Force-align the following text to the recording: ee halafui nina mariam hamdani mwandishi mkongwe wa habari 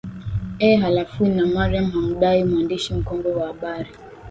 ee 0.67 0.75
halafui 0.75 1.29
nina 1.29 1.45
mariam 1.47 1.91
hamdani 1.91 2.43
mwandishi 2.43 2.93
mkongwe 2.93 3.31
wa 3.33 3.47
habari 3.47 3.89